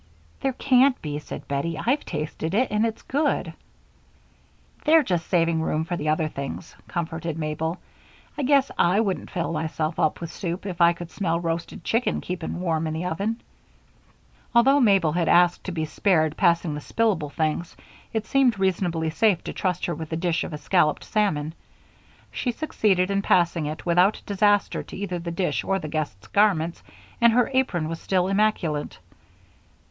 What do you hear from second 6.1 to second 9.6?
things," comforted Mabel. "I guess I wouldn't fill